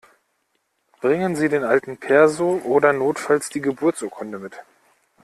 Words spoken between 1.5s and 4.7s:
alten Perso oder notfalls die Geburtsurkunde mit!